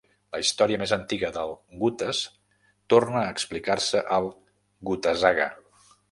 [0.35, 1.51] La història més antiga del
[1.83, 2.21] gutes
[2.93, 4.31] torna a explicar-se al
[4.91, 5.47] "Gutasaga".